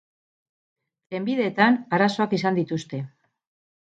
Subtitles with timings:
[1.11, 3.03] Trenbideetan arazoak izan dituzte.